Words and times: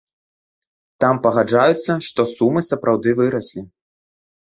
Там 1.05 1.15
пагаджаюцца, 1.27 1.99
што 2.09 2.21
сумы 2.35 2.67
сапраўды 2.73 3.19
выраслі. 3.25 3.61